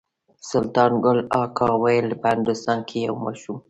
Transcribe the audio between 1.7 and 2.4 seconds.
ویل په